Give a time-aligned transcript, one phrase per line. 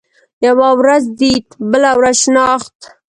[0.45, 2.77] يوه ورځ ديد، بله ورځ شناخت.